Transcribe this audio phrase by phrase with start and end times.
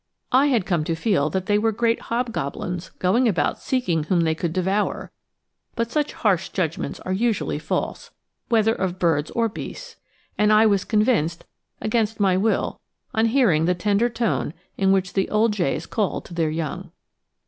[0.31, 4.33] I had come to feel that they were great hobgoblins going about seeking whom they
[4.33, 5.11] could devour;
[5.75, 8.09] but such harsh judgments are usually false,
[8.49, 9.97] whether of birds or beasts,
[10.39, 11.45] and I was convinced
[11.79, 12.79] against my will
[13.13, 16.89] on hearing the tender tone in which the old jays called to their young.